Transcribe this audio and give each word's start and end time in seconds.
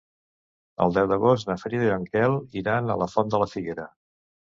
El 0.85 0.95
deu 0.95 1.09
d'agost 1.11 1.49
na 1.51 1.57
Frida 1.63 1.85
i 1.87 1.91
en 1.95 2.07
Quel 2.15 2.37
iran 2.61 2.89
a 2.95 2.95
la 3.03 3.09
Font 3.17 3.31
de 3.35 3.43
la 3.45 3.49
Figuera. 3.53 3.87